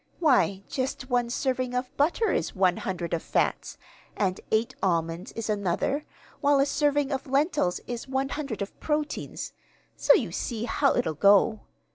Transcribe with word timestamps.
Why, 0.17 0.63
just 0.67 1.11
one 1.11 1.29
serving 1.29 1.75
of 1.75 1.95
butter 1.95 2.31
is 2.31 2.55
100 2.55 3.13
of 3.13 3.21
fats, 3.21 3.77
and 4.17 4.41
eight 4.49 4.73
almonds 4.81 5.31
is 5.33 5.47
another, 5.47 6.05
while 6.39 6.59
a 6.59 6.65
serving 6.65 7.11
of 7.11 7.27
lentils 7.27 7.79
is 7.85 8.07
100 8.07 8.63
of 8.63 8.79
proteins. 8.79 9.53
So 9.95 10.15
you 10.15 10.31
see 10.31 10.63
how 10.63 10.95
it'll 10.95 11.13
go." 11.13 11.67